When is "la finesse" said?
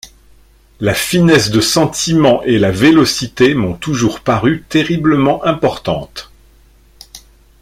0.79-1.51